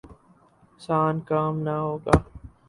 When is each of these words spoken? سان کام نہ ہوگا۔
سان 0.81 1.15
کام 1.27 1.53
نہ 1.65 1.75
ہوگا۔ 1.83 2.15